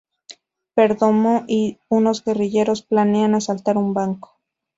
[0.73, 4.39] Perdomo y unos guerrilleros planean asaltar un banco.